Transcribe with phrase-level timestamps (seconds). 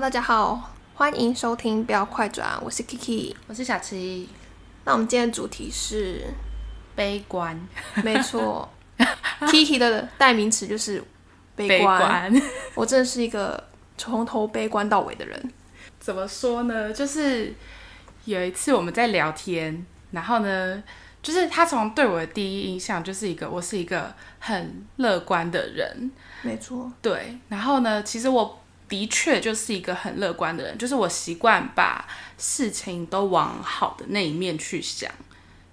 [0.00, 3.34] 大家好，欢迎收听不要快转，我是 Kiki。
[3.46, 4.26] 我是小七，
[4.86, 6.24] 那我们今天的主题是，
[6.96, 7.68] 悲观，
[8.02, 8.66] 没错，
[9.42, 11.04] Kiki 的代名词就是
[11.54, 11.80] 悲悲。
[11.80, 12.32] 观，
[12.74, 13.62] 我真的是一个
[13.98, 15.52] 从头悲观到尾的人。
[15.98, 16.90] 怎么说呢？
[16.90, 17.54] 就是
[18.24, 20.82] 有一次我们在聊天，然后呢，
[21.22, 28.58] 就是他从对我的第一印象就是一个我是一个很乐观的人，没错，对，然后呢，其实我
[28.90, 32.04] 的确就是一个很乐观的人，就是我习惯把
[32.36, 35.10] 事情都往好的那一面去想，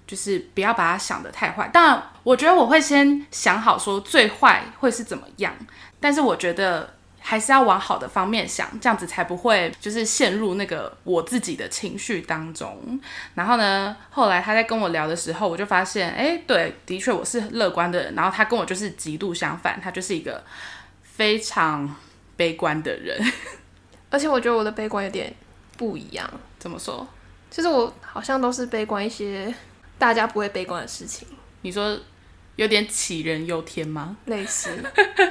[0.06, 1.68] 就是不要把它想得太坏。
[1.74, 5.54] 当然，我觉得我会先想好说最坏会是怎么样，
[6.00, 13.00] 但是我觉得还是要往好的方面想，这样子才不会就是陷入那个我自己的情绪当中。
[13.34, 20.44] 然后呢，后来他在跟我聊的时候，我就发现，哎，对，的确我是乐观的人，然后他跟我就是极度相反，他就是一个
[21.02, 21.94] 非常
[22.38, 23.20] 悲观的人。
[24.10, 25.34] 而且我觉得我的悲观有点
[25.76, 27.06] 不一样，怎么说？
[27.52, 29.54] 就是我好像都是悲观一些
[29.98, 31.28] 大家不会悲观的事情，
[31.62, 32.00] 你说
[32.56, 34.16] 有点杞人忧天吗？
[34.26, 34.70] 类似，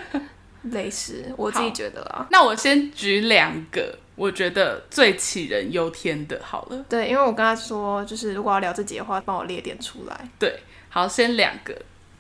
[0.64, 2.26] 类似，我自己觉得啊。
[2.30, 6.84] 那我先举两个我觉得最杞人忧天的，好了。
[6.88, 10.28] 对，因为我跟他说，就是如果要聊这节的话，帮我列点出来。
[10.38, 11.74] 对，好，先两个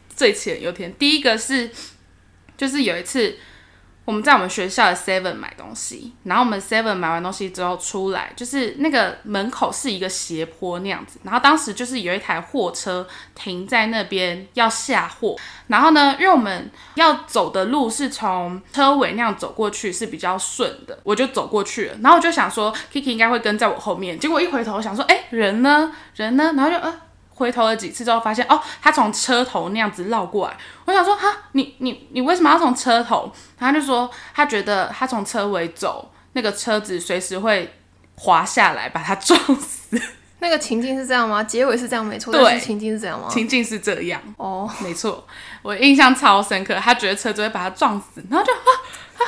[0.08, 0.92] 最杞人忧天。
[0.98, 1.70] 第一个是，
[2.56, 3.36] 就是有一次
[4.06, 25.92] 我们在我们学校的 Seven 买东西，然后我们 Seven 买完东西之后出来，就是那个门口是一个斜坡那样子，然后当时就是有一台货车停在那边要下货，然后呢，因为我们要走的路是从车尾那样走过去是比较顺的，我就走过去了，然后我就想说 Kiki 应该会跟在我后面，结果一回头想说，哎，人呢？
[26.14, 26.52] 人呢？
[26.56, 27.00] 然后就呃。
[27.36, 30.56] 回头了几次之后，发现哦，他从车头那样子绕过来。
[30.86, 33.30] 我想说，哈，你你你为什么要从车头？
[33.58, 37.72] 他就说，他觉得他从车尾走，那个车子随时会
[38.16, 40.00] 滑下来把他撞死。
[40.40, 41.42] 那个情境是这样吗？
[41.42, 43.28] 结尾是这样没错，对但是情境是这样吗？
[43.30, 45.26] 情境是这样，哦，没错，
[45.62, 46.74] 我印象超深刻。
[46.76, 48.72] 他觉得车子会把他撞死，然后就啊
[49.18, 49.22] 啊，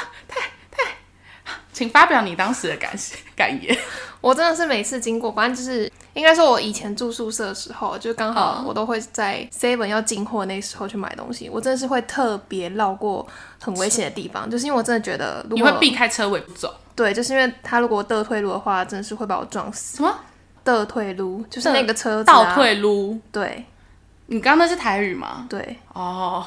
[1.79, 2.91] 请发表你当时的感
[3.37, 3.79] 感言。
[4.21, 11.49] 我真的是每次经过，反正就是应该说，我以前住宿舍的时候，就刚好嗯我都会在 Seven 要进货那时候去买东西。
[11.49, 13.25] 我真的是会特别绕过
[13.61, 16.75] 很危险的地方，就是因为我真的觉得，如果你会避开车尾不走？
[16.97, 19.99] 对，就是因为他如果倒退路的话，真的是会把我撞死。
[19.99, 20.13] 什么
[20.65, 23.17] 倒退路就是那个车子、倒啊、退路？
[23.31, 23.65] 对
[24.27, 25.47] 你刚刚那是台语吗？
[25.49, 26.45] 对哦，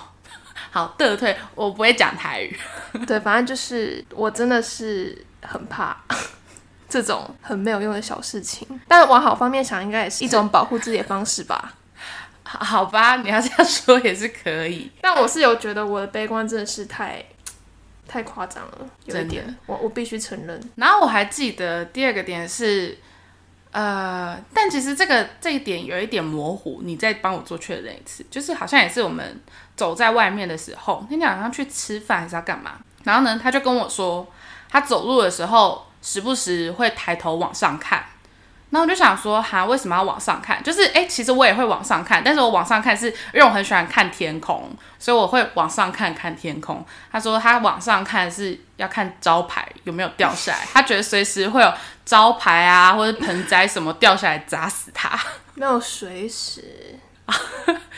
[0.72, 2.58] 好，倒退，我不会讲台语。
[3.06, 5.96] 对，反正就是我真的是很怕
[6.90, 8.66] 这种很没有用的小事情。
[8.88, 11.74] 但往好方面想，应该也是一种保护自己的方式吧。
[12.44, 14.90] 好好吧，你要这样说也是可以。
[15.02, 17.24] 但我是有觉得我的悲观真的是太
[18.08, 20.62] 太夸张了，有一点，我我必须承认。
[20.76, 22.98] 然后我还记得第二个点是，
[23.72, 29.42] 呃，但其实这个这一点有一点模糊，你再帮我做确认一次，就是好像也是我们
[29.76, 34.28] 走在外面的时候，那天好像去吃饭还是要干嘛，然后呢，他就跟我说，
[34.70, 38.04] 他走路的时候时不时会抬头往上看。
[38.72, 40.64] 然后我就想说，哈，为什么要往上看？
[40.64, 46.84] 就是，哎，其实我也会往上看，但是我往上看是因为我很喜欢看天空，所以我会往上看看天空。
[47.12, 51.74] 他说他往上看是要看招牌有没有掉下来，他觉得随时会有
[52.06, 55.20] 招牌啊或者盆栽什么掉下来砸死他。
[55.53, 56.98] 没有随时，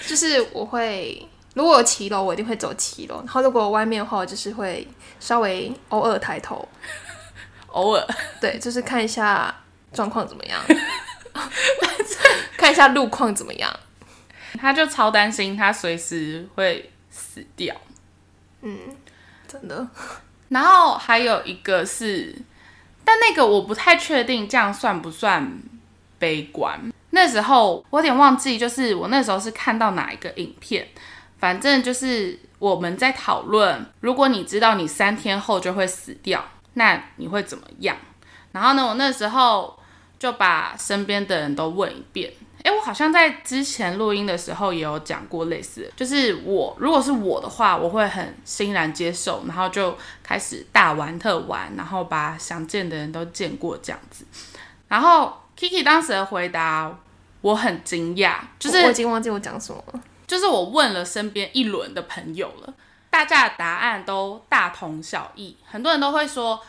[0.08, 3.18] 就是我会，如果有骑楼，我一定会走骑楼。
[3.18, 4.88] 然后如果外面的话，我就是会
[5.20, 6.68] 稍微偶尔抬头，
[7.68, 8.04] 偶尔，
[8.42, 9.54] 对，就是看一下
[9.94, 10.60] 状况怎么样，
[12.58, 13.72] 看一下路况怎么样。
[14.60, 17.76] 他就超担心他随时会死掉。
[18.62, 18.78] 嗯
[19.48, 19.88] 真的，
[20.50, 22.36] 然后还有一个是，
[23.04, 25.60] 但那个我不太确定，这样算不算
[26.18, 26.80] 悲观？
[27.10, 30.88] 那时候我有点忘记，就是我那时候是看到哪一个影片，
[31.40, 36.44] 反正就是我们在讨论，如果你知道你三天后就会死掉，
[36.76, 37.98] 那你会怎么样？
[38.52, 39.78] 然后呢，我那时候
[40.24, 42.32] 就把身边的人都问一遍。
[42.64, 54.26] 哎，我好像在之前录音的时候也有讲过类似的，就是我如果是我的话，我会很欣然接受，然后就开始大玩特玩，然后把想见的人都见过这样子。
[54.88, 56.98] 然后 Kiki 当时的回答
[57.42, 60.02] 我很惊讶，就是我我已经忘记我讲什么了。
[60.26, 62.74] 就是我问了身边一轮的朋友了，
[63.10, 66.62] 大家的答案都大同小异，很多人都会说，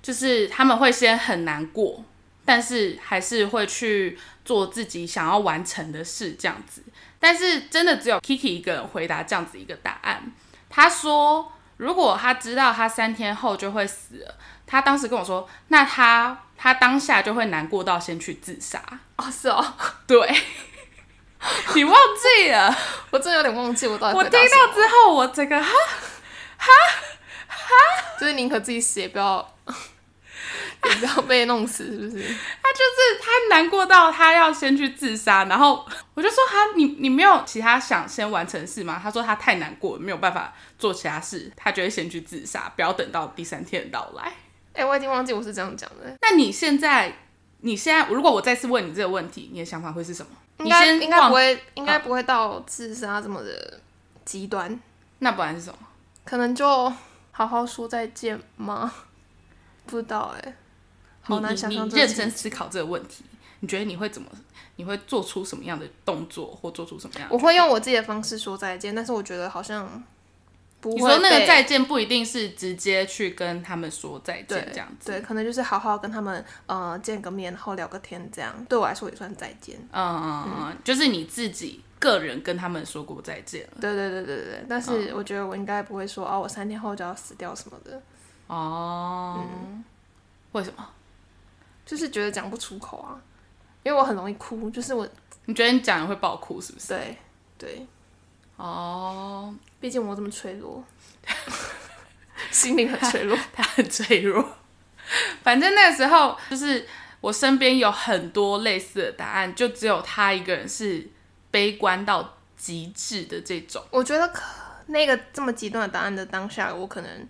[0.00, 2.04] 就是他们会先很难过，
[2.44, 6.82] 但是还是会去做自己想要完成的事，这样子。
[7.18, 10.32] 但是真的只有 Kiki 一个人回答这样子一个答案。
[10.68, 14.34] 他说，如果他知道他三天后就会死了，
[14.66, 18.82] 他当时跟我说，那他他当下就会难过到先去自杀。
[19.16, 19.74] 哦，是哦，
[20.06, 20.18] 对，
[21.76, 22.74] 你忘记了？
[23.10, 25.72] 我真的有点忘记我到底我听到之后，我整个哈，
[28.18, 29.51] 就是宁可自己死也不要，
[30.84, 32.22] 也不要被弄死，是不是？
[32.62, 38.98] 他就是他难过到他要先去自杀，然后我就说他，你你没有其他想先完成事吗？
[39.02, 44.32] 他说他太难过，没有办法做其他事，他就会先去自杀，不要等到第三天的到来。
[44.72, 47.14] 哎、我已经忘记我是这样讲的，那你现在，
[47.60, 50.32] 你现在如果我再次问你这个问题，你的想法会是什么？
[50.58, 53.80] 应该你先应该不会，应该不会到自杀这么的
[54.24, 54.80] 极端，
[55.18, 55.78] 那不然是什么？
[56.24, 56.92] 可能就
[57.32, 58.92] 好好说再见吗？
[59.86, 60.54] 不知道哎、
[61.22, 63.24] 好难想象认真思考这个问题，
[63.60, 64.28] 你觉得你会怎么？
[64.76, 67.34] 你会做出什么样的动作，或做出什么样的？
[67.34, 70.02] 我会用我自己的方式说再见，但是我觉得好像
[70.80, 79.76] 不会你说那个再见不一定是直接去跟他们说再见这样子，对，可能就是好好跟他们呃见个面，然后聊个天，这样对我来说也算再见。
[79.92, 83.76] 嗯嗯嗯，就是你自己个人跟他们说过再见了。
[83.78, 88.00] 对对对对对，但是我觉得我应该不会说哦，我三天后就要死掉什么的，
[88.46, 89.44] 哦，
[90.52, 90.88] 为什么？
[91.84, 93.20] 就是觉得讲不出口啊，
[93.82, 95.08] 因为我很容易哭，就是我
[95.46, 96.88] 你觉得你讲了会爆哭是不是？
[96.88, 97.16] 对
[97.58, 97.86] 对，
[98.56, 100.82] 哦，毕竟我这么脆弱，
[102.50, 103.38] 心灵很脆弱。
[103.52, 104.44] 他很脆弱。
[105.42, 106.86] 反正那个时候，就是
[107.20, 111.08] 我身边有很多类似的答案，就只有他一个人是
[111.50, 113.84] 悲观到极致的这种。
[113.90, 114.42] 我觉得可
[114.86, 117.28] 那个这么极端的答案的当下，我可能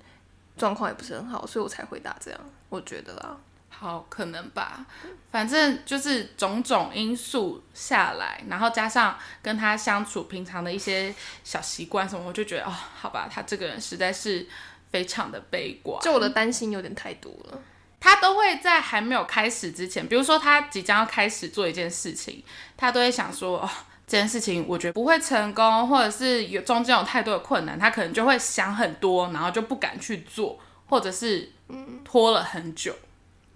[0.56, 2.40] 状况也不是很好，所以我才回答这样。
[2.68, 3.36] 我觉得啊，
[3.82, 4.86] 好，可能吧。
[5.32, 11.12] 反正就是种种因素下来，然后加上跟他相处平常的一些
[11.42, 14.46] 小习惯什么，我就觉得哦，好吧，他这个人实在是
[14.92, 16.00] 非常的悲观。
[16.00, 17.60] 就我的担心有点太多了。
[17.98, 22.44] 他都会在还没有开始之前，比如说他即将要开始做一件事情，
[22.76, 23.68] 他都会想说，哦，
[24.06, 31.50] 这件事情我觉得不会成功，或者是有中间有太多的困难，他可能就会想很多，然后就不敢去做，或者是
[32.04, 32.94] 拖了很久。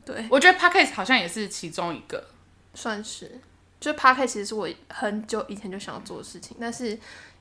[0.06, 2.26] 对，我觉得 podcast 好像也是其中一个。
[2.73, 3.38] 算是，
[3.79, 6.99] 就 p a r k 其实是我很久以前就想要做的事情，但是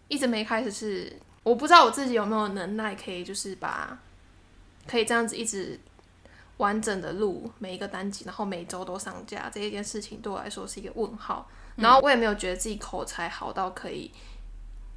[0.09, 1.15] 一直没开始是。
[1.44, 3.95] 我不知道我自己有没有能耐可以就是把
[4.88, 5.79] 可以这样子一直
[6.57, 11.47] 完整的录每一个单集，然后每周都上架这一件事情对我来说是一个问号。
[11.75, 14.11] 然后我也没有觉得自己口才好到可以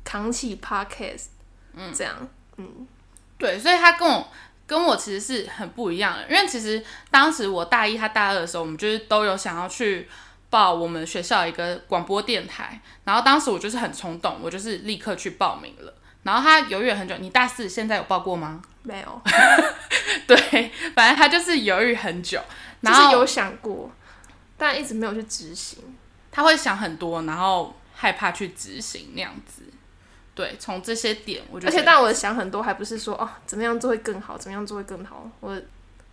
[0.05, 1.27] 扛起 podcast，
[1.75, 2.27] 嗯，这样，
[2.57, 2.89] 嗯
[3.37, 4.27] 对，所以他跟我
[4.69, 10.07] 跟我其实是很不一样的，因为其实当时我大一，他大二的时候，我们就是都有想要去
[10.51, 15.95] 报我们学校一个广播电台，然后当时我就是很冲动，我就是立刻去报名了。
[16.23, 18.61] 然后他犹豫了很久，你大四现在有报过吗？
[18.85, 19.23] 没有，
[20.29, 22.41] 对，反正他就是犹豫很久，
[22.83, 23.91] 然后就是有想过，
[24.59, 25.79] 但一直没有去执行。
[26.31, 29.63] 他会想很多，然后害怕去执行那样子。
[30.39, 35.29] 对，从这些点，我觉得，而且，但我想很多，还不是说哦，怎么样做会更好，怎么样做会更好。
[35.41, 35.61] 我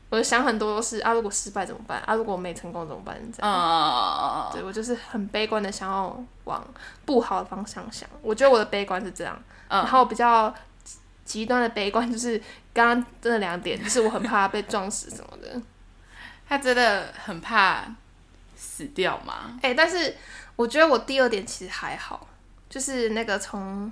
[0.09, 2.01] 我想很多都是啊，如果失败怎么办？
[2.07, 3.15] 啊，如果没成功怎么办？
[3.31, 3.53] 这样。
[3.53, 6.67] 呃，对我就是很悲观的，想要往
[7.05, 8.09] 不好的方向想。
[8.23, 10.51] 我觉得我的悲观是这样，嗯然后比较
[11.23, 12.41] 极端的悲观就是
[12.73, 15.61] 刚刚这两点，就是我很怕被撞死什么的。
[16.49, 17.85] 他真的很怕
[18.55, 19.59] 死掉吗？
[19.61, 20.15] 哎、但是
[20.55, 22.27] 我觉得我第二点其实还好，
[22.67, 23.91] 就是那个从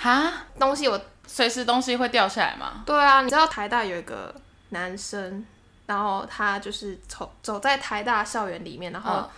[0.00, 2.84] 哈，东西我随时东西会掉下来吗？
[2.86, 4.32] 对啊，你知道台大有一个
[4.68, 5.44] 男生，
[5.86, 9.30] 然后他就是走走在台大校园里面，然后嗯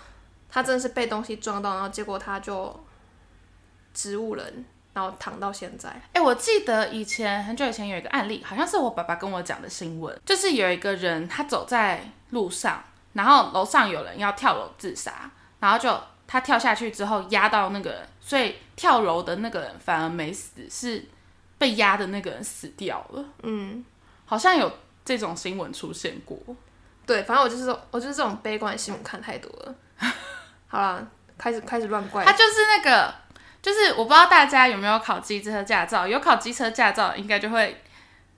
[0.50, 2.78] 他真的是被东西撞到，然后结果他就
[3.94, 5.88] 植物人，然后躺到现在。
[6.12, 15.98] 哎、我记得以前很久以前有一个案例，好像是我爸爸跟我讲的新闻，就是有一个人他走在路上，然后楼上有人要跳楼自杀，然后就
[16.32, 21.04] 他跳下去之后压到那个人，所以跳楼的那个人反而没死，是
[21.58, 23.24] 被压的那个人死掉了。
[23.42, 23.84] 嗯，
[24.26, 24.72] 好像有
[25.04, 26.38] 这种新闻出现过。
[27.04, 29.74] 对，反正我就是这种我就是这种悲观的新闻看太多了。
[30.68, 31.04] 好了，
[31.36, 32.30] 开始开始乱怪他。
[32.30, 33.12] 就是那个，
[33.60, 37.82] 就是我不知道大家有没有考机车驾照，有考机车驾照应该就会，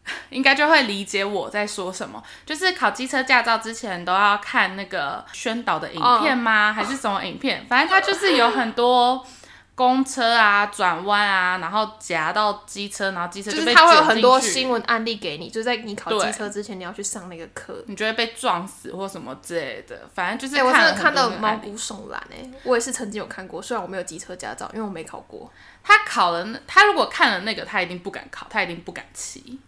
[0.31, 2.23] 应该就会理解我在说什么。
[2.45, 6.73] 就是考机车驾照之前都要看那个宣导的影片吗？
[6.73, 7.65] 还是什么影片？
[7.69, 9.27] 反正它就是有很多。
[9.75, 17.83] 公车啊，转弯啊，然后夹到机车，然后机车被就是他会有很多新闻案例给你，就在你考机车之前，你要去上那个课。
[17.87, 20.07] 你就会被撞死或什么之类的。
[20.15, 22.51] 反正就是哎、我真的看到毛骨悚然哎！
[22.65, 25.51] 我也是曾经有看过，虽然我没有机车驾照，因为我没考过。
[25.83, 29.59] 他考了那，他如果看了那个，他一定不敢考，他一定不敢骑。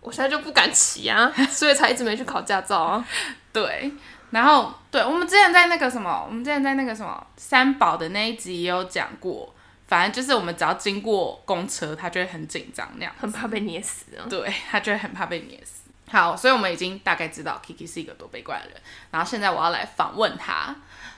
[0.00, 3.04] 我现在就不敢骑啊， 所以才一直没去考驾照啊。
[3.52, 3.92] 对，
[4.30, 9.54] 然后对我们之前在那个什么，我们之前在那个什么三宝的那一集也有讲过，
[9.86, 14.24] 反正就是我们只要经过公车，他就会很紧张那样，很怕被捏死啊。
[14.30, 15.82] 对他就会很怕被捏死。
[16.10, 20.74] 好，所以我们已经大概知道 Kiki 是一个多悲观的人，然后现在我要来访问他，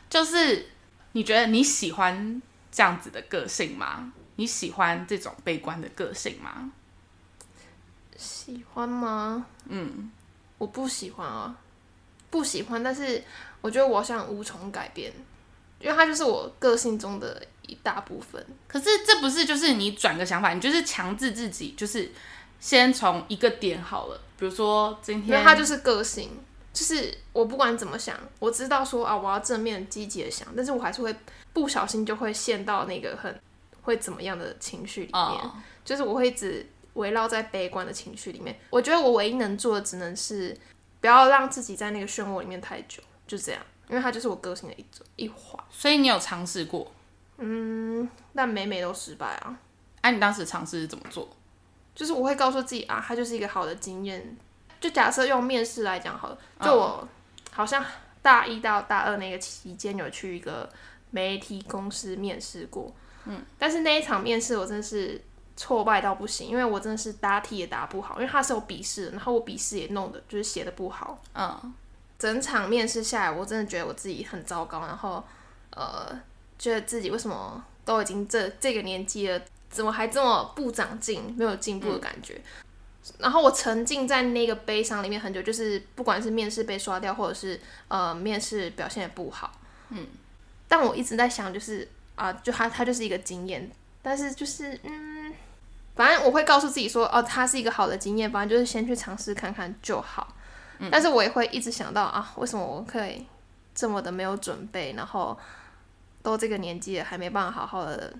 [0.08, 0.70] 就是
[1.12, 4.12] 你觉得你喜欢这样子的个性吗？
[4.36, 6.70] 你喜欢这种悲观的个性吗？
[8.20, 9.46] 喜欢吗？
[9.66, 10.10] 嗯，
[10.58, 11.56] 我不喜欢啊，
[12.28, 12.82] 不喜欢。
[12.82, 13.24] 但是
[13.62, 15.10] 我觉得我好像无从改变，
[15.80, 18.44] 因为它就是我个性中的一大部分。
[18.68, 22.12] 可是这不是就是你转个想法，你就是强制自己，就是
[22.60, 24.20] 先从一个点好了。
[24.38, 26.28] 比如说今天，它就是个性，
[26.74, 31.16] 就是我不管怎么想，我知道说啊，我要正面积极的想，但是我还是会
[31.54, 33.40] 不小心就会陷到那个很
[33.80, 35.50] 会怎么样的情绪里面，
[35.86, 36.68] 就是我会一直。
[37.00, 40.56] 围绕在悲观的情绪里面，我觉得我唯一能做的只能是
[41.00, 45.58] 不要让自己在那个漩涡里面太久，就这样，因为它就是我个性的一种一环。
[45.70, 46.92] 所以你有尝试过？
[47.38, 49.58] 嗯，但每每都失败啊。
[50.02, 51.28] 哎，你当时尝试是怎么做？
[51.94, 54.36] 就是我会告诉自己啊，它就是一个好的经验。
[54.78, 57.08] 就假设用面试来讲好了，就我
[57.50, 57.84] 好像
[58.22, 60.68] 大一到大二那个期间有去一个
[61.10, 65.20] 媒体公司面试过，嗯，但是那一场面试我真的是。
[65.60, 71.22] 挫败到不行，因为我真的是答题也答不好，因为他是有笔试，然后我笔试也弄的就是写的不好。
[71.34, 71.74] 嗯，
[72.18, 75.22] 整场面试下来，我真的觉得我自己很糟糕，然后
[75.76, 76.18] 呃，
[76.58, 79.38] 觉得自己为什么都已经这这个年纪了，
[79.68, 82.40] 怎么还这么不长进，没有进步的感觉。
[83.18, 89.52] 然后我沉浸在那个悲伤里面很久，就是不管是面试被刷掉，或者是呃面试表现的不好，
[89.90, 90.06] 嗯，
[90.68, 95.09] 但我一直在想，就是啊，就他他就是一个经验，但是就是嗯。
[96.00, 100.34] 反正我会告诉自己说，哦，它是一个好的经验，反正就是先去尝试看看就好。
[100.90, 103.26] 但是我也会一直想到啊，为什么我可以
[103.74, 105.38] 这么的没有准备，然后
[106.22, 108.14] 都这个年纪了还没办法好好的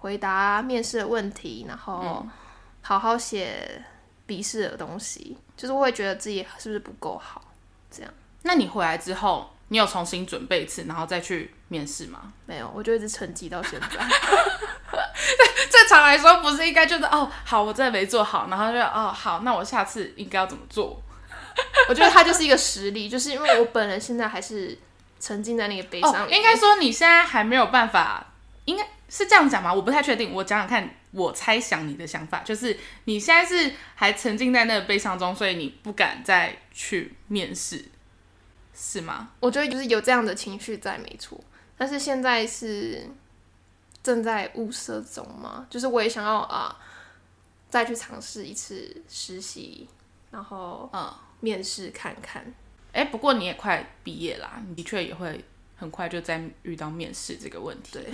[0.00, 2.26] 回答面试的问题，然后
[2.82, 3.82] 好好写
[4.26, 7.42] 笔试的东西，就是我会觉得自己是不是不够好？
[7.90, 8.12] 这样。
[8.42, 12.30] 那你回来之后，你有重新准备一次，然后再去面试吗？
[12.44, 13.86] 没有，我就一直沉寂到现在。
[15.70, 21.00] 正常来说，不是应该就是哦，好，我真的没做好，然后就哦，好，那我下次应该要怎么做？
[21.88, 24.76] 我觉得他就是一个实力，就是因为我本人现在还是
[25.20, 26.30] 沉浸在那个悲伤。
[26.30, 28.26] 应该说你现在还没有办法，
[28.64, 29.72] 应该是这样讲吗？
[29.72, 37.84] 我不太确定，我讲讲看，我猜想你的想法，就是你现在是还沉浸在那个悲伤中，所以你不敢再去面试，
[38.74, 39.30] 是吗？
[39.40, 41.38] 我觉得就是有这样的情绪在，没错，
[41.76, 43.10] 但是现在是。
[44.02, 46.76] 正在物色中嘛，就是我也想要啊，
[47.70, 49.88] 再去尝试一次实习，
[50.30, 52.44] 然后嗯，面试看看。
[52.92, 55.44] 哎，不过你也快毕业啦，你的确也会
[55.76, 57.92] 很快就在遇到面试这个问题。
[57.92, 58.06] 对，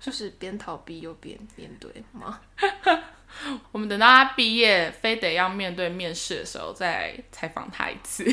[0.00, 2.40] 就是边逃避又边面对吗？
[3.72, 8.24] 我们等到他毕业，非得要面对面试的时候，再采访他一次。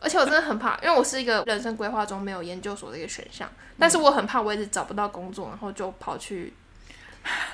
[0.00, 6.54] 而且我真的很怕，因为我是一个人生规划中没有研究所的一个选项，但是我很怕我一直找不到工作，然后就跑去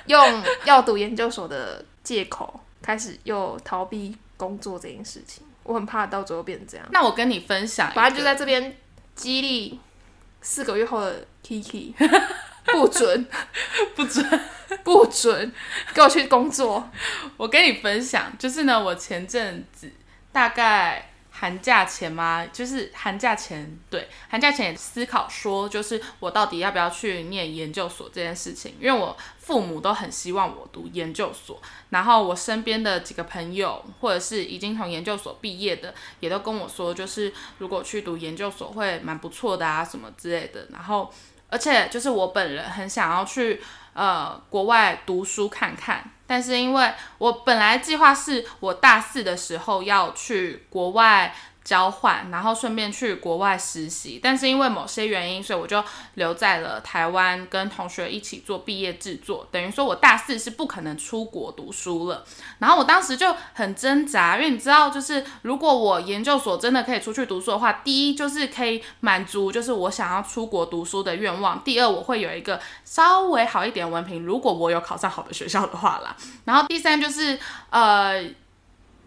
[0.05, 5.43] 用要读研究所的借口开始又逃避工作这件事情。
[5.63, 6.85] 我很怕到最后变成这样。
[6.91, 8.77] 那我跟你分享，反正就在这边
[9.15, 9.79] 激励
[10.41, 11.93] 四个月后的 Kiki，
[12.65, 13.27] 不准，
[13.95, 14.41] 不准，
[14.83, 15.51] 不准，
[15.95, 16.87] 给我去工作。
[17.37, 19.91] 我跟你分享，就是呢，我前阵子
[20.31, 21.09] 大概。
[21.37, 22.45] 寒假前吗？
[22.53, 41.13] 就是寒假前，对，寒假前思考说，就是我到底要不要去念研究所这件事情，因为我父母都很希望我读研究所，然后我身边的几个朋友或者是已经从研究所毕业的，也都跟我说，就是如果去读研究所会蛮不错的啊，什么之类的，然后。
[41.47, 43.61] 而且就是我本人很想要去
[43.93, 51.33] 呃国外读书看看，但是因为我本来计划是我大四的时候要去国外。
[51.65, 59.47] 交换，然后顺便去国外实习，但是因为某些原因，所以我就留在了台湾，跟同学一起做毕业制作。
[59.51, 62.23] 等于说我大四是不可能出国读书了。
[62.59, 76.15] 然后我当时就很挣扎，因为你知道，就是如果我研究所真的可以出去读书的话，第一就是可以满足就是我想要出国读书的愿望，第二我会有一个稍微好一点文凭，如果我有考上好的学校的话啦。
[76.43, 77.39] 然后第三就是
[77.71, 78.23] 呃。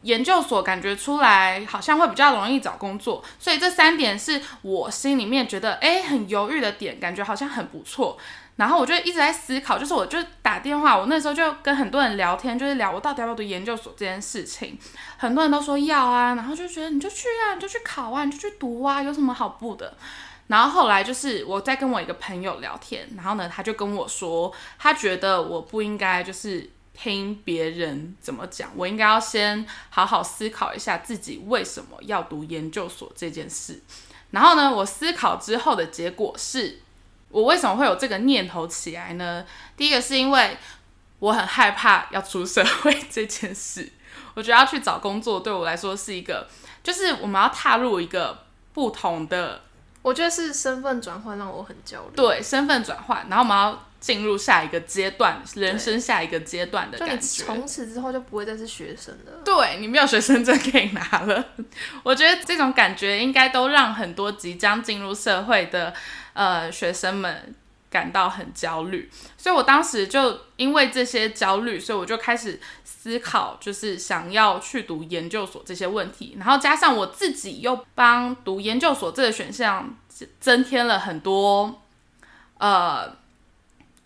[0.02, 8.19] 研究所感觉出来好像会比较容易找工作，所以这三点是我心里面觉得哎很犹豫的点，感觉好像很不错。
[8.57, 14.76] 然后我就一直在思考，就是我就打电话，我那时候就跟很多人聊天，就是聊我到底要不要读研究所这件事情。
[15.17, 19.97] 很多人都说要啊，然后就觉得你就去啊，你就去考啊，你就去读啊，有什么好不的？
[20.49, 26.69] 然后后来就是我在跟我一个朋友聊天，然后呢，他就跟我说，他觉得我不应该就是
[27.00, 33.81] 听别人怎么讲，我应该要先好好思考一下自己为什么要读研究所这件事。
[34.33, 36.81] 然后呢，我思考之后的结果是。
[37.31, 39.45] 我为什么会有这个念头起来呢？
[39.76, 40.57] 第一个是因为
[41.19, 43.87] 我很害怕要出社会这件事，
[44.33, 46.49] 我觉得要去找工作对我来说是一个，
[46.83, 49.61] 就是我们要踏入一个不同的，
[50.00, 52.17] 我觉得是身份转换让我很焦虑。
[52.17, 57.45] 对，身份转换，然后我们要进入下一个阶段，人生下一个阶段的感觉。
[57.45, 59.43] 从此之后就不会再是学生了。
[59.45, 61.45] 对你没有学生证可以拿了。
[62.02, 65.95] 我觉得这种感觉应该都让很多即将进入社会的。
[66.35, 67.52] 呃，学生们
[67.90, 76.37] 感到很焦虑，所以我当时就因为这些焦虑，所以我就开始思考，就是想要去读研究所这些问题。
[76.38, 79.93] 然后加上我自己又帮读研究所这个选项
[80.38, 81.83] 增添了很多，
[82.59, 83.17] 呃，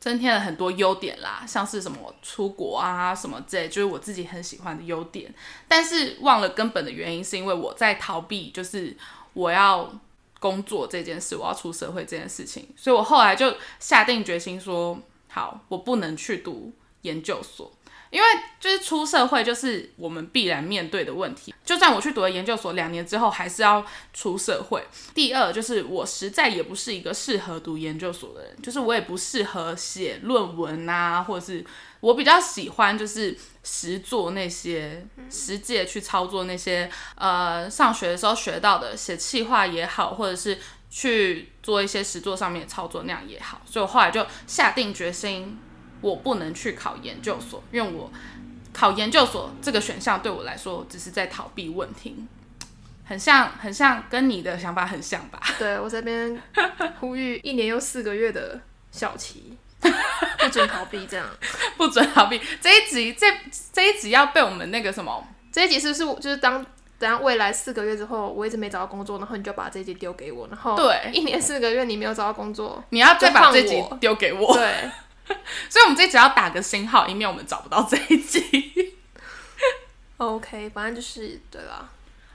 [0.03, 5.33] 增添了很多优点啦，像是什么出国啊什么之类，就是我自己很喜欢的优点。
[5.69, 8.97] 但是忘了根本的原因，是因为我在逃避，就是
[9.35, 9.89] 我要。
[10.43, 17.71] 工作这件事，我要出社会这件事情，所以我后来就下定决心说，好，我不能去读研究所。
[18.13, 18.29] 因为
[18.61, 24.87] 就是出社会就是我们必然面对的问题，就算我去读了研究所，两年之后还是要出社会。
[25.15, 31.65] 第二就是我实在也不是一个适合读研究所的人，就是我也不适合写论文啊，或者是
[32.01, 40.59] 我比较喜欢就是实做那些实际去操作那些呃上学的时候学到的写企划也好，或者是
[40.91, 45.59] 去做一些实作上面操作那样也好，所以我后来就下定决心。
[46.03, 48.13] 我不能去考研究所，因为我
[48.75, 52.17] 考研究所这个选项对我来说只是在逃避问题，
[53.05, 55.41] 很像很像跟你的想法很像吧？
[55.59, 56.41] 对我这边
[57.01, 61.27] 呼吁一年又四个月的小齐， 不准逃避，这样
[61.77, 62.41] 不准逃避。
[62.61, 63.27] 这一集这
[63.73, 65.27] 这一集要被我们那个什么？
[65.53, 66.65] 这一集是不是就是当
[66.99, 74.91] 等下未来四个月之后，我一直没找到工作，然后你就把这一集丢给我，然后对一年四个月你没有找到工作，你要再把这集丢给我，对。
[75.71, 78.95] 所以，我们这集要打个星号，以免我们找不到这一集。
[80.17, 81.91] OK，反正就是对了。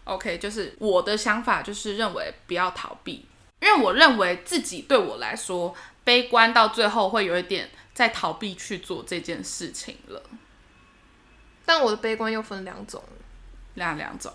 [0.06, 3.26] OK，就是我的想法就是认为不要逃避，
[3.60, 10.24] 因为我认为自己对我来说悲观到最后会有一点在逃避去做这件事情了。
[11.66, 13.04] 但我的悲观又分两种，
[13.74, 14.34] 两两种。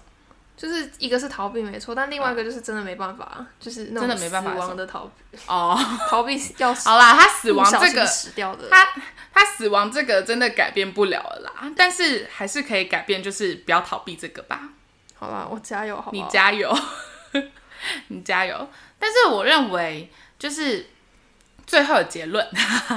[0.54, 5.38] 就是一个是逃避没错，但另外一个就是真的没办法，就是那种死亡的逃避。
[5.46, 5.76] 哦，
[6.08, 8.86] 逃避要死好啦，他死亡这个死掉的，他
[9.32, 14.68] 他死亡这个真的改变不了了啦，但是还是可以改变，就是不要逃避这个吧。
[15.14, 16.72] 好啦，我加油，好，你加油，
[18.08, 18.68] 你加油。
[18.98, 20.86] 但是我认为，就是
[21.66, 22.46] 最后的结论，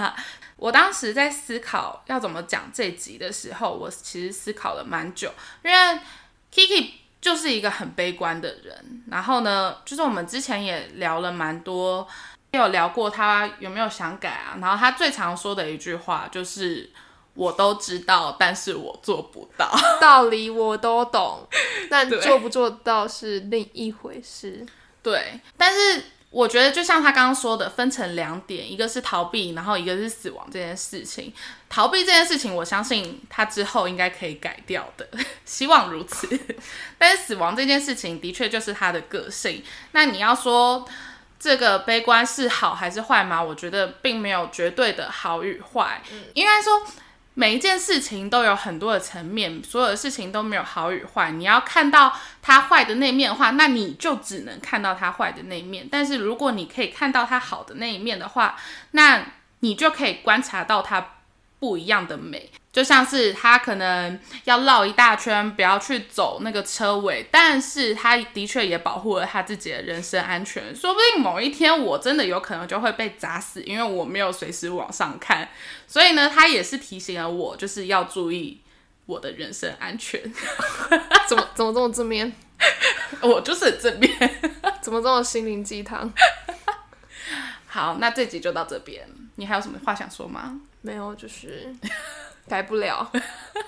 [0.58, 6.00] 我当时在思考要怎么讲这集的时候，我其实思考了蛮久，因为
[6.54, 6.85] Kiki。
[7.26, 12.08] 就是一个很悲观的人，然后呢，就是我们之前也聊了蛮多，
[12.52, 14.60] 有聊过他有没有想改啊。
[14.62, 16.88] 然后他最常说的一句话就是
[17.34, 19.76] ：“我都知道，但是我做不到。
[20.00, 21.48] 道理我都懂，
[21.90, 24.64] 但做不做到是另一回事。”
[25.02, 26.04] 对，但是。
[26.30, 31.34] 我觉得就像他刚刚说的，分成两点，一个是逃避，然后一个是死亡这件事情。
[31.70, 35.08] 逃避这件事情，我相信他之后应该可以改掉的，
[35.46, 36.28] 希望如此。
[36.98, 39.64] 但是死亡这件事情，的确就是他的个性。
[39.92, 40.86] 那你要说
[41.40, 43.42] 这个悲观是好还是坏吗？
[43.42, 46.02] 我觉得并没有绝对的好与坏，
[46.34, 46.86] 应该说。
[47.36, 51.32] 每一件事情都有很多的层面，所有的事情都没有好与坏。
[51.32, 55.88] 你要看到它坏的那一面的话，那你就只能看到它坏的那一面。
[55.92, 58.56] 但是如果你可以看到它好的那一面的话，
[58.92, 59.22] 那
[59.60, 61.15] 你就可以观察到它
[61.60, 62.52] 不一样的美。
[62.72, 70.76] 就像是他可能要绕一大圈，不要去走那个车尾，但是他的确也保护了他自己的人身安全。
[70.76, 75.48] 说不定某一天我真的有可能就会被砸死，因为我没有随时往上看。
[75.88, 78.60] 所以呢，他也是提醒了我，就是要注意
[79.06, 80.22] 我的人身安全。
[81.30, 82.36] 怎么怎么这么正面？
[83.22, 84.12] 我就是正面。
[84.82, 86.12] 怎么这么心灵鸡汤？
[87.68, 89.08] 好，那这集就到这边。
[89.36, 90.60] 你还有什么话想说吗？
[90.86, 91.74] 没有，就是。
[92.48, 93.12] 改不了，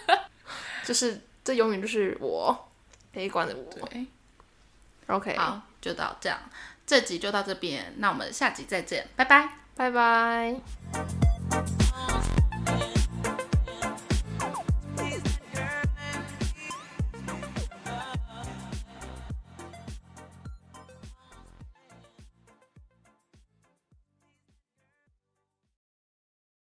[0.86, 2.70] 就是这永远就是我
[3.12, 3.88] 悲观的我。
[3.88, 4.06] 对
[5.08, 6.40] ，OK，好，就到这样，
[6.86, 9.50] 这集就到这边，那我们下集再见，拜拜。
[9.76, 10.62] 拜拜。